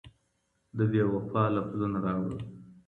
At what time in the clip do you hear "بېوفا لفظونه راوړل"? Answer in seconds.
0.91-2.39